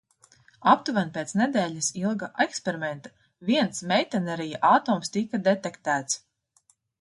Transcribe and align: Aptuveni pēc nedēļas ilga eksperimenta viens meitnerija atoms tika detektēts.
Aptuveni 0.69 1.11
pēc 1.17 1.33
nedēļas 1.41 1.89
ilga 1.99 2.29
eksperimenta 2.45 3.11
viens 3.51 3.83
meitnerija 3.93 4.63
atoms 4.71 5.13
tika 5.19 5.43
detektēts. 5.51 6.19